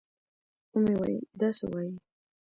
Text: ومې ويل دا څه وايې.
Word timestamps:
ومې 0.73 0.93
ويل 0.99 1.21
دا 1.39 1.49
څه 1.57 1.65
وايې. 1.71 1.93